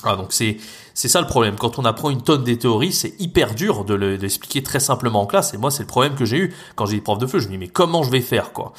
Ah, 0.05 0.17
donc 0.17 0.33
c'est 0.33 0.57
c'est 0.95 1.09
ça 1.09 1.21
le 1.21 1.27
problème. 1.27 1.57
Quand 1.57 1.79
on 1.79 1.85
apprend 1.85 2.11
une 2.11 2.23
tonne 2.23 2.45
des 2.45 2.59
théories, 2.59 2.93
c'est 2.93 3.15
hyper 3.21 3.55
dur 3.55 3.85
de 3.85 3.95
l'expliquer 3.95 4.63
très 4.63 4.81
simplement 4.81 5.23
en 5.23 5.27
classe. 5.27 5.55
Et 5.55 5.59
moi, 5.59 5.71
c'est 5.71 5.83
le 5.83 5.89
problème 5.89 6.15
que 6.15 6.25
j'ai 6.25 6.39
eu 6.39 6.55
quand 6.75 6.87
j'ai 6.87 6.97
des 6.97 7.03
profs 7.03 7.19
de 7.19 7.27
feu. 7.27 7.39
Je 7.39 7.47
me 7.47 7.53
dis 7.53 7.59
mais 7.59 7.69
comment 7.69 8.03
je 8.03 8.11
vais 8.11 8.21
faire 8.21 8.53
quoi? 8.53 8.73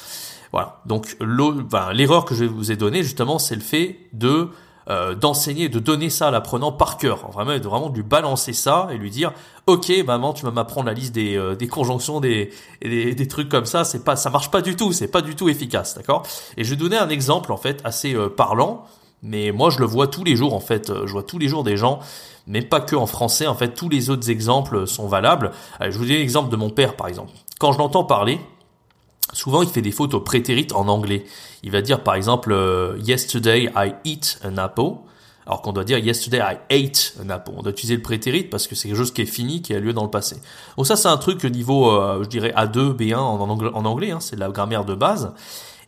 Voilà. 0.52 0.80
Donc 0.86 1.16
l'erreur 1.20 2.24
que 2.24 2.34
je 2.34 2.44
vous 2.44 2.70
ai 2.72 2.76
donnée 2.76 3.02
justement, 3.02 3.38
c'est 3.38 3.54
le 3.54 3.60
fait 3.60 3.98
de 4.12 4.50
euh, 4.90 5.14
d'enseigner, 5.14 5.68
de 5.68 5.78
donner 5.78 6.10
ça 6.10 6.26
à 6.26 6.30
l'apprenant 6.32 6.72
par 6.72 6.96
cœur, 6.98 7.30
vraiment, 7.30 7.56
de 7.56 7.68
vraiment 7.68 7.88
lui 7.88 8.02
balancer 8.02 8.52
ça 8.52 8.88
et 8.90 8.96
lui 8.98 9.10
dire, 9.10 9.32
ok, 9.68 9.92
maman, 10.04 10.32
tu 10.32 10.44
vas 10.44 10.50
m'apprendre 10.50 10.88
la 10.88 10.92
liste 10.92 11.14
des, 11.14 11.36
euh, 11.36 11.54
des 11.54 11.68
conjonctions, 11.68 12.18
des, 12.18 12.50
des, 12.82 13.14
des 13.14 13.28
trucs 13.28 13.48
comme 13.48 13.64
ça, 13.64 13.84
c'est 13.84 14.02
pas, 14.02 14.16
ça 14.16 14.28
marche 14.28 14.50
pas 14.50 14.60
du 14.60 14.74
tout, 14.74 14.92
c'est 14.92 15.06
pas 15.06 15.22
du 15.22 15.36
tout 15.36 15.48
efficace, 15.48 15.94
d'accord? 15.94 16.24
Et 16.56 16.64
je 16.64 16.70
vais 16.70 16.76
donner 16.76 16.96
un 16.96 17.10
exemple 17.10 17.52
en 17.52 17.56
fait 17.56 17.80
assez 17.84 18.14
euh, 18.16 18.28
parlant 18.28 18.84
mais 19.22 19.52
moi, 19.52 19.70
je 19.70 19.78
le 19.78 19.86
vois 19.86 20.08
tous 20.08 20.24
les 20.24 20.36
jours, 20.36 20.54
en 20.54 20.60
fait. 20.60 20.90
Euh, 20.90 21.06
je 21.06 21.12
vois 21.12 21.22
tous 21.22 21.38
les 21.38 21.48
jours 21.48 21.64
des 21.64 21.76
gens, 21.76 22.00
mais 22.46 22.62
pas 22.62 22.80
que 22.80 22.96
en 22.96 23.06
français. 23.06 23.46
En 23.46 23.54
fait, 23.54 23.74
tous 23.74 23.88
les 23.88 24.10
autres 24.10 24.30
exemples 24.30 24.86
sont 24.86 25.06
valables. 25.06 25.52
je 25.80 25.96
vous 25.96 26.04
dis 26.04 26.14
l'exemple 26.14 26.50
de 26.50 26.56
mon 26.56 26.70
père, 26.70 26.96
par 26.96 27.08
exemple. 27.08 27.32
Quand 27.58 27.72
je 27.72 27.78
l'entends 27.78 28.04
parler, 28.04 28.40
souvent, 29.32 29.62
il 29.62 29.68
fait 29.68 29.82
des 29.82 29.92
fautes 29.92 30.14
au 30.14 30.20
prétérit 30.20 30.66
en 30.74 30.88
anglais. 30.88 31.24
Il 31.62 31.70
va 31.70 31.82
dire, 31.82 32.02
par 32.02 32.14
exemple, 32.14 32.52
euh, 32.52 32.98
Yesterday, 32.98 33.70
I 33.76 33.94
eat 34.04 34.40
an 34.44 34.56
apple. 34.56 34.96
Alors 35.46 35.62
qu'on 35.62 35.72
doit 35.72 35.84
dire 35.84 35.98
Yesterday, 35.98 36.38
I 36.38 36.86
ate 36.86 37.14
an 37.24 37.28
apple. 37.30 37.52
On 37.56 37.62
doit 37.62 37.72
utiliser 37.72 37.96
le 37.96 38.02
prétérit 38.02 38.44
parce 38.44 38.66
que 38.68 38.74
c'est 38.74 38.88
quelque 38.88 38.98
chose 38.98 39.12
qui 39.12 39.22
est 39.22 39.26
fini, 39.26 39.60
qui 39.60 39.74
a 39.74 39.80
lieu 39.80 39.92
dans 39.92 40.04
le 40.04 40.10
passé. 40.10 40.36
Donc 40.76 40.86
ça, 40.86 40.96
c'est 40.96 41.08
un 41.08 41.16
truc 41.16 41.44
niveau, 41.44 41.90
euh, 41.90 42.22
je 42.22 42.28
dirais, 42.28 42.52
A2, 42.56 42.96
B1 42.96 43.16
en 43.16 43.40
anglais. 43.40 43.70
En 43.74 43.84
anglais 43.84 44.10
hein, 44.12 44.20
c'est 44.20 44.36
de 44.36 44.40
la 44.40 44.50
grammaire 44.50 44.84
de 44.84 44.94
base. 44.94 45.32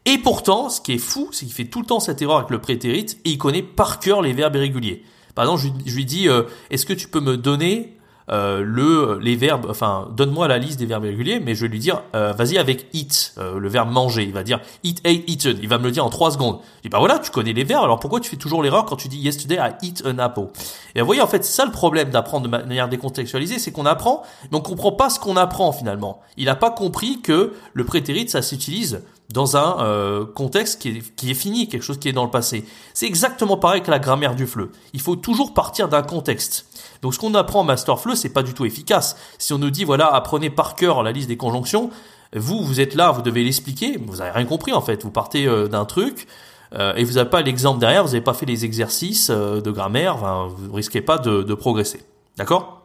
Et 0.06 0.18
pourtant, 0.18 0.68
ce 0.68 0.80
qui 0.80 0.92
est 0.92 0.98
fou, 0.98 1.28
c'est 1.32 1.46
qu'il 1.46 1.54
fait 1.54 1.64
tout 1.64 1.80
le 1.80 1.86
temps 1.86 2.00
cette 2.00 2.20
erreur 2.20 2.36
avec 2.36 2.50
le 2.50 2.60
prétérit 2.60 3.06
et 3.24 3.30
il 3.30 3.38
connaît 3.38 3.62
par 3.62 4.00
cœur 4.00 4.20
les 4.20 4.34
verbes 4.34 4.56
irréguliers. 4.56 5.02
Par 5.34 5.44
exemple, 5.44 5.62
je, 5.84 5.96
lui 5.96 6.04
dis, 6.04 6.28
euh, 6.28 6.42
est-ce 6.70 6.84
que 6.84 6.92
tu 6.92 7.08
peux 7.08 7.20
me 7.20 7.36
donner 7.36 7.96
euh, 8.30 8.62
le 8.64 9.18
les 9.20 9.36
verbes, 9.36 9.66
enfin 9.68 10.08
donne-moi 10.16 10.48
la 10.48 10.56
liste 10.56 10.78
des 10.78 10.86
verbes 10.86 11.04
irréguliers, 11.04 11.40
mais 11.40 11.54
je 11.54 11.60
vais 11.60 11.68
lui 11.68 11.78
dire 11.78 12.02
euh, 12.14 12.32
vas-y 12.32 12.56
avec 12.56 12.86
eat, 12.94 13.34
le 13.38 13.68
verbe 13.68 13.90
manger. 13.90 14.22
Il 14.22 14.32
va 14.32 14.42
dire 14.42 14.60
eat, 14.82 15.06
ate, 15.06 15.24
eaten. 15.26 15.58
Il 15.60 15.68
va 15.68 15.76
me 15.76 15.84
le 15.84 15.90
dire 15.90 16.06
en 16.06 16.08
trois 16.08 16.30
secondes. 16.30 16.60
Je 16.78 16.82
dis 16.82 16.88
bah 16.88 17.00
voilà, 17.00 17.18
tu 17.18 17.30
connais 17.30 17.52
les 17.52 17.64
verbes, 17.64 17.84
alors 17.84 18.00
pourquoi 18.00 18.20
tu 18.20 18.30
fais 18.30 18.38
toujours 18.38 18.62
l'erreur 18.62 18.86
quand 18.86 18.96
tu 18.96 19.08
dis 19.08 19.18
yesterday 19.18 19.56
I 19.56 19.86
eat 19.86 20.02
an 20.06 20.18
apple? 20.18 20.46
Et 20.94 21.00
vous 21.00 21.06
voyez 21.06 21.20
en 21.20 21.26
fait 21.26 21.44
c'est 21.44 21.52
ça 21.52 21.66
le 21.66 21.72
problème 21.72 22.08
d'apprendre 22.08 22.44
de 22.44 22.48
manière 22.48 22.88
décontextualisée, 22.88 23.58
c'est 23.58 23.72
qu'on 23.72 23.84
apprend, 23.84 24.22
mais 24.50 24.56
on 24.56 24.62
comprend 24.62 24.92
pas 24.92 25.10
ce 25.10 25.20
qu'on 25.20 25.36
apprend 25.36 25.72
finalement. 25.72 26.22
Il 26.38 26.46
n'a 26.46 26.56
pas 26.56 26.70
compris 26.70 27.20
que 27.20 27.52
le 27.74 27.84
prétérit 27.84 28.26
ça 28.30 28.40
s'utilise 28.40 29.02
dans 29.30 29.56
un 29.56 29.80
euh, 29.80 30.26
contexte 30.26 30.80
qui 30.80 31.30
est, 31.30 31.34
fini, 31.34 31.68
quelque 31.68 31.82
chose 31.82 31.98
qui 31.98 32.08
est 32.08 32.12
dans 32.12 32.24
le 32.24 32.30
passé. 32.30 32.64
C'est 32.92 33.06
exactement 33.06 33.56
pareil 33.56 33.82
que 33.82 33.90
la 33.90 33.98
grammaire 33.98 34.34
du 34.34 34.46
fleu. 34.46 34.70
Il 34.92 35.00
faut 35.00 35.16
toujours 35.16 35.54
partir 35.54 35.88
d'un 35.88 36.02
contexte. 36.02 36.66
Donc 37.02 37.14
ce 37.14 37.18
qu'on 37.18 37.34
apprend 37.34 37.60
en 37.60 37.64
master 37.64 37.98
fleu, 37.98 38.14
c'est 38.14 38.28
pas 38.28 38.42
du 38.42 38.54
tout 38.54 38.64
efficace. 38.64 39.16
Si 39.38 39.52
on 39.52 39.58
nous 39.58 39.70
dit 39.70 39.84
voilà, 39.84 40.06
apprenez 40.06 40.50
par 40.50 40.74
cœur 40.74 41.02
la 41.02 41.12
liste 41.12 41.28
des 41.28 41.36
conjonctions, 41.36 41.90
vous 42.34 42.62
vous 42.62 42.80
êtes 42.80 42.94
là, 42.94 43.10
vous 43.12 43.22
devez 43.22 43.44
l'expliquer, 43.44 43.98
vous 44.04 44.20
avez 44.20 44.30
rien 44.30 44.44
compris 44.44 44.72
en 44.72 44.82
fait. 44.82 45.02
Vous 45.02 45.10
partez 45.10 45.46
euh, 45.46 45.68
d'un 45.68 45.84
truc 45.84 46.26
euh, 46.74 46.94
et 46.94 47.04
vous 47.04 47.14
n'avez 47.14 47.30
pas 47.30 47.42
l'exemple 47.42 47.80
derrière, 47.80 48.04
vous 48.04 48.10
n'avez 48.10 48.24
pas 48.24 48.34
fait 48.34 48.46
les 48.46 48.64
exercices 48.64 49.30
de 49.30 49.70
grammaire, 49.70 50.16
enfin, 50.16 50.48
vous 50.48 50.72
risquez 50.74 51.00
pas 51.00 51.18
de 51.18 51.54
progresser. 51.54 52.04
D'accord? 52.36 52.82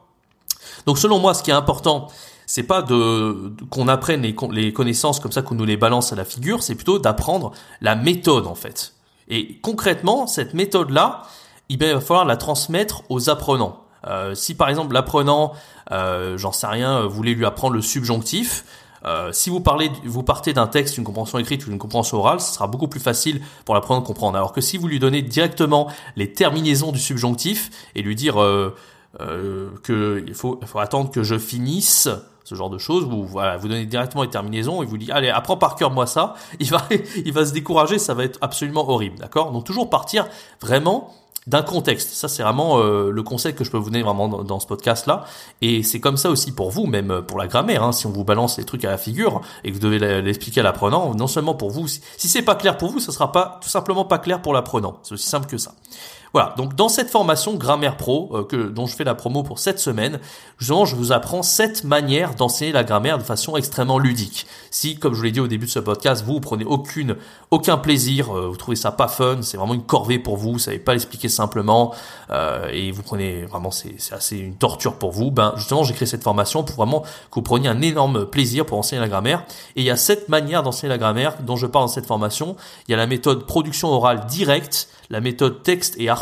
Donc 0.86 0.98
selon 0.98 1.20
moi, 1.20 1.34
ce 1.34 1.44
qui 1.44 1.52
est 1.52 1.56
important, 1.56 2.08
c'est 2.50 2.64
pas 2.64 2.82
de, 2.82 3.54
qu'on 3.70 3.88
apprenne 3.88 4.24
les, 4.24 4.74
connaissances 4.74 5.20
comme 5.20 5.32
ça 5.32 5.44
qu'on 5.44 5.54
nous 5.54 5.66
les 5.66 5.78
balance 5.78 6.12
à 6.14 6.16
la 6.16 6.26
figure, 6.26 6.64
c'est 6.64 6.74
plutôt 6.74 6.98
d'apprendre 6.98 7.52
la 7.80 7.96
méthode 7.96 8.48
en 8.48 8.56
fait. 8.56 8.96
Et 9.28 9.60
concrètement, 9.60 10.26
cette 10.26 10.56
méthode-là, 10.56 11.22
il 11.70 11.78
va 11.78 12.02
falloir 12.02 12.26
la 12.26 12.38
transmettre 12.38 13.04
aux 13.10 13.30
apprenants. 13.30 13.84
Euh, 14.08 14.34
si 14.34 14.56
par 14.56 14.68
exemple 14.68 14.96
l'apprenant, 14.96 15.54
euh, 15.92 16.40
j'en 16.40 16.52
sais 16.52 16.66
rien, 16.66 17.06
voulait 17.06 17.36
lui 17.36 17.46
apprendre 17.46 17.76
le 17.76 17.84
subjonctif, 17.84 18.66
euh, 19.06 19.32
si 19.32 19.52
vous 19.52 19.60
parlez, 19.60 19.92
vous 20.04 20.24
partez 20.24 20.52
d'un 20.52 20.66
texte, 20.66 20.98
une 20.98 21.04
compréhension 21.04 21.38
écrite 21.38 21.68
ou 21.68 21.72
une 21.72 21.78
compréhension 21.78 22.18
orale, 22.18 22.42
ce 22.42 22.52
sera 22.52 22.66
beaucoup 22.66 22.88
plus 22.88 23.00
facile 23.00 23.42
pour 23.64 23.76
l'apprenant 23.76 24.02
de 24.02 24.08
comprendre. 24.08 24.38
Alors 24.38 24.54
que 24.54 24.62
si 24.62 24.78
vous 24.78 24.88
lui 24.88 24.98
donnez 24.98 25.22
directement 25.22 25.88
les 26.16 26.34
terminaisons 26.34 26.92
du 26.92 27.00
subjonctif 27.00 27.70
et 27.94 28.02
lui 28.02 28.16
dire 28.16 28.42
euh, 28.42 28.76
euh, 29.22 29.70
faut 30.34 30.80
attendre 30.80 31.12
que 31.12 31.24
je 31.24 31.38
finisse, 31.38 32.10
ce 32.50 32.56
genre 32.56 32.72
de 32.72 32.80
choses, 32.80 33.06
vous 33.06 33.26
voilà, 33.26 33.58
vous 33.58 33.68
donnez 33.68 33.86
directement 33.86 34.24
les 34.24 34.30
terminaisons 34.30 34.82
et 34.82 34.86
vous 34.86 34.98
dit 34.98 35.12
allez 35.12 35.30
apprends 35.30 35.58
par 35.58 35.76
cœur 35.76 35.92
moi 35.92 36.08
ça, 36.08 36.34
il 36.60 36.72
va 36.72 36.82
il 37.16 37.32
va 37.32 37.46
se 37.46 37.54
décourager, 37.54 38.00
ça 38.00 38.16
va 38.16 38.24
être 38.24 38.40
absolument 38.42 38.90
horrible, 38.90 39.20
d'accord? 39.20 39.52
Donc 39.52 39.66
toujours 39.66 39.90
partir 39.90 40.28
vraiment 40.60 41.14
d'un 41.48 41.64
contexte. 41.64 42.10
Ça, 42.10 42.28
c'est 42.28 42.44
vraiment 42.44 42.80
euh, 42.80 43.12
le 43.12 43.24
conseil 43.24 43.56
que 43.56 43.64
je 43.64 43.72
peux 43.72 43.78
vous 43.78 43.90
donner 43.90 44.04
vraiment 44.04 44.28
dans, 44.28 44.60
ce 44.60 44.68
podcast-là. 44.68 45.24
Et 45.62 45.82
c'est 45.82 46.00
comme 46.00 46.18
ça 46.18 46.30
aussi 46.30 46.52
pour 46.52 46.70
vous, 46.70 46.86
même 46.86 47.24
pour 47.28 47.40
la 47.40 47.48
grammaire. 47.48 47.82
Hein, 47.82 47.92
si 47.92 48.06
on 48.06 48.12
vous 48.12 48.24
balance 48.24 48.58
les 48.58 48.66
trucs 48.66 48.86
à 48.86 48.92
la 48.92 48.98
figure 49.00 49.42
et 49.64 49.70
que 49.70 49.74
vous 49.74 49.80
devez 49.80 50.22
l'expliquer 50.22 50.60
à 50.60 50.64
l'apprenant, 50.64 51.16
non 51.16 51.28
seulement 51.28 51.56
pour 51.56 51.72
vous, 51.72 51.88
si, 51.88 52.02
si 52.18 52.28
c'est 52.28 52.44
pas 52.44 52.56
clair 52.56 52.78
pour 52.78 52.92
vous, 52.92 53.00
ça 53.00 53.12
sera 53.12 53.32
pas 53.32 53.60
tout 53.64 53.70
simplement 53.70 54.06
pas 54.06 54.20
clair 54.20 54.42
pour 54.42 54.54
l'apprenant. 54.54 55.00
C'est 55.02 55.14
aussi 55.14 55.28
simple 55.28 55.48
que 55.48 55.58
ça. 55.58 55.72
Voilà, 56.34 56.54
donc 56.58 56.76
dans 56.76 56.90
cette 56.90 57.10
formation 57.10 57.56
Grammaire 57.56 57.98
Pro, 57.98 58.30
euh, 58.34 58.44
que, 58.44 58.56
dont 58.56 58.86
je 58.86 58.96
fais 58.96 59.04
la 59.04 59.16
promo 59.16 59.42
pour 59.42 59.60
cette 59.60 59.80
semaine, 59.80 60.20
justement, 60.60 60.86
je 60.86 60.96
vous 60.96 61.12
apprends 61.12 61.42
sept 61.42 61.84
manières 61.84 62.36
d'enseigner 62.36 62.72
la 62.72 62.84
grammaire 62.84 63.18
de 63.18 63.24
façon 63.24 63.58
extrêmement 63.58 63.98
ludique. 63.98 64.46
Si, 64.70 64.98
comme 65.00 65.16
je 65.16 65.24
l'ai 65.24 65.32
dit 65.32 65.40
au 65.40 65.48
début 65.48 65.66
de 65.66 65.72
ce 65.72 65.80
podcast, 65.80 66.24
vous, 66.24 66.34
vous 66.34 66.40
prenez 66.40 66.66
aucune, 66.66 67.16
aucun 67.50 67.78
plaisir, 67.78 68.36
euh, 68.36 68.48
vous 68.48 68.58
trouvez 68.58 68.76
ça 68.76 68.92
pas 68.92 69.08
fun, 69.08 69.40
c'est 69.42 69.58
vraiment 69.58 69.74
une 69.74 69.84
corvée 69.84 70.20
pour 70.20 70.38
vous, 70.38 70.54
vous 70.54 70.60
savez 70.60 70.80
pas 70.80 70.94
l'expliquer 70.94 71.30
simplement, 71.30 71.94
euh, 72.30 72.68
et 72.72 72.92
vous 72.92 73.02
prenez 73.02 73.46
vraiment, 73.46 73.72
c'est 73.72 73.96
assez 74.12 74.38
une 74.38 74.56
torture 74.56 74.96
pour 74.96 75.12
vous, 75.12 75.32
ben 75.32 75.54
justement, 75.56 75.84
j'ai 75.84 75.94
créé 75.94 76.06
cette 76.06 76.24
formation 76.24 76.64
pour 76.64 76.76
vraiment 76.76 77.02
que 77.02 77.36
vous 77.36 77.42
preniez 77.42 77.70
un 77.70 77.82
énorme 77.82 78.26
plaisir 78.26 78.66
pour 78.66 78.78
enseigner 78.78 79.02
la 79.02 79.08
grammaire. 79.08 79.44
Et 79.76 79.82
il 79.82 79.84
y 79.84 79.90
a 79.90 79.98
sept 79.98 80.30
manières 80.30 80.64
d'enseigner 80.64 80.90
la 80.90 80.98
grammaire 80.98 81.38
dont 81.42 81.56
je 81.56 81.66
parle 81.66 81.86
dans 81.86 81.92
cette 81.92 82.06
formation. 82.06 82.56
Il 82.88 82.92
y 82.92 82.94
a 82.94 82.98
la 82.98 83.08
méthode 83.08 83.46
production 83.46 83.90
orale 83.90 84.26
directe, 84.28 84.90
la 85.10 85.22
méthode 85.22 85.64
texte 85.64 85.96
et 85.98 86.10
article, 86.10 86.19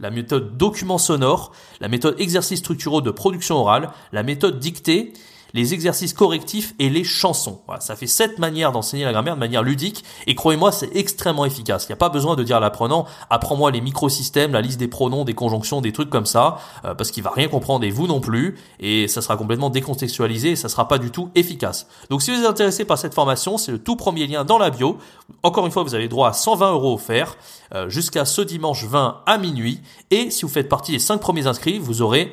la 0.00 0.10
méthode 0.10 0.56
document 0.56 0.98
sonore, 0.98 1.52
la 1.80 1.88
méthode 1.88 2.20
exercice 2.20 2.60
structuraux 2.60 3.00
de 3.00 3.10
production 3.10 3.56
orale, 3.56 3.90
la 4.12 4.22
méthode 4.22 4.58
dictée 4.58 5.12
les 5.54 5.74
exercices 5.74 6.12
correctifs 6.12 6.74
et 6.78 6.90
les 6.90 7.04
chansons. 7.04 7.60
Voilà, 7.66 7.80
ça 7.80 7.96
fait 7.96 8.06
sept 8.06 8.38
manières 8.38 8.72
d'enseigner 8.72 9.04
la 9.04 9.12
grammaire 9.12 9.34
de 9.34 9.40
manière 9.40 9.62
ludique 9.62 10.04
et 10.26 10.34
croyez-moi, 10.34 10.72
c'est 10.72 10.94
extrêmement 10.94 11.44
efficace. 11.44 11.84
Il 11.84 11.92
n'y 11.92 11.94
a 11.94 11.98
pas 11.98 12.08
besoin 12.08 12.36
de 12.36 12.42
dire 12.42 12.56
à 12.56 12.60
l'apprenant, 12.60 13.06
apprends-moi 13.30 13.70
les 13.70 13.80
microsystèmes, 13.80 14.52
la 14.52 14.60
liste 14.60 14.78
des 14.78 14.88
pronoms, 14.88 15.24
des 15.24 15.34
conjonctions, 15.34 15.80
des 15.80 15.92
trucs 15.92 16.10
comme 16.10 16.26
ça, 16.26 16.58
euh, 16.84 16.94
parce 16.94 17.10
qu'il 17.10 17.22
va 17.22 17.30
rien 17.30 17.48
comprendre 17.48 17.84
et 17.84 17.90
vous 17.90 18.06
non 18.06 18.20
plus, 18.20 18.58
et 18.80 19.08
ça 19.08 19.22
sera 19.22 19.36
complètement 19.36 19.70
décontextualisé 19.70 20.50
et 20.50 20.56
ça 20.56 20.68
sera 20.68 20.88
pas 20.88 20.98
du 20.98 21.10
tout 21.10 21.30
efficace. 21.34 21.86
Donc 22.10 22.22
si 22.22 22.30
vous 22.30 22.40
êtes 22.40 22.46
intéressé 22.46 22.84
par 22.84 22.98
cette 22.98 23.14
formation, 23.14 23.58
c'est 23.58 23.72
le 23.72 23.78
tout 23.78 23.96
premier 23.96 24.26
lien 24.26 24.44
dans 24.44 24.58
la 24.58 24.70
bio. 24.70 24.98
Encore 25.42 25.66
une 25.66 25.72
fois, 25.72 25.82
vous 25.82 25.94
avez 25.94 26.08
droit 26.08 26.28
à 26.28 26.32
120 26.32 26.72
euros 26.72 26.94
offerts 26.94 27.36
euh, 27.74 27.88
jusqu'à 27.88 28.24
ce 28.24 28.42
dimanche 28.42 28.84
20 28.84 29.22
à 29.26 29.38
minuit. 29.38 29.80
Et 30.10 30.30
si 30.30 30.42
vous 30.42 30.48
faites 30.48 30.68
partie 30.68 30.92
des 30.92 30.98
5 30.98 31.18
premiers 31.18 31.46
inscrits, 31.46 31.78
vous 31.78 32.02
aurez 32.02 32.32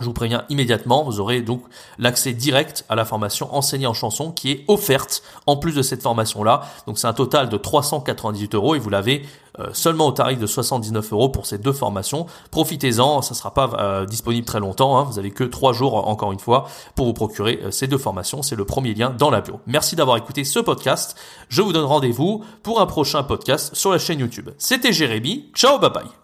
je 0.00 0.06
vous 0.06 0.12
préviens 0.12 0.44
immédiatement, 0.48 1.04
vous 1.04 1.20
aurez 1.20 1.42
donc 1.42 1.62
l'accès 1.98 2.32
direct 2.32 2.84
à 2.88 2.94
la 2.94 3.04
formation 3.04 3.54
enseignée 3.54 3.86
en 3.86 3.94
chanson 3.94 4.32
qui 4.32 4.50
est 4.50 4.64
offerte 4.68 5.22
en 5.46 5.56
plus 5.56 5.74
de 5.74 5.82
cette 5.82 6.02
formation-là. 6.02 6.62
Donc 6.86 6.98
c'est 6.98 7.06
un 7.06 7.12
total 7.12 7.48
de 7.48 7.56
398 7.56 8.54
euros 8.54 8.74
et 8.74 8.78
vous 8.78 8.90
l'avez 8.90 9.24
euh, 9.58 9.68
seulement 9.72 10.06
au 10.06 10.12
tarif 10.12 10.38
de 10.38 10.46
79 10.46 11.12
euros 11.12 11.28
pour 11.28 11.46
ces 11.46 11.58
deux 11.58 11.72
formations. 11.72 12.26
Profitez-en, 12.50 13.22
ça 13.22 13.34
ne 13.34 13.36
sera 13.36 13.52
pas 13.52 13.70
euh, 13.78 14.06
disponible 14.06 14.46
très 14.46 14.60
longtemps. 14.60 14.98
Hein. 14.98 15.04
Vous 15.04 15.18
avez 15.18 15.30
que 15.30 15.44
trois 15.44 15.72
jours 15.72 16.08
encore 16.08 16.32
une 16.32 16.38
fois 16.38 16.66
pour 16.94 17.06
vous 17.06 17.12
procurer 17.12 17.60
euh, 17.64 17.70
ces 17.70 17.86
deux 17.86 17.98
formations. 17.98 18.42
C'est 18.42 18.56
le 18.56 18.64
premier 18.64 18.94
lien 18.94 19.10
dans 19.10 19.30
la 19.30 19.40
bio. 19.40 19.60
Merci 19.66 19.96
d'avoir 19.96 20.16
écouté 20.16 20.44
ce 20.44 20.60
podcast. 20.60 21.16
Je 21.48 21.62
vous 21.62 21.72
donne 21.72 21.84
rendez-vous 21.84 22.44
pour 22.62 22.80
un 22.80 22.86
prochain 22.86 23.22
podcast 23.22 23.74
sur 23.74 23.90
la 23.90 23.98
chaîne 23.98 24.20
YouTube. 24.20 24.50
C'était 24.58 24.92
Jérémy. 24.92 25.50
Ciao, 25.54 25.78
bye 25.78 25.90
bye. 25.90 26.19